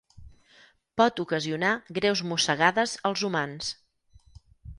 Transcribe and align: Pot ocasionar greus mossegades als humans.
Pot 1.01 1.21
ocasionar 1.23 1.73
greus 1.99 2.23
mossegades 2.31 2.97
als 3.11 3.23
humans. 3.29 3.71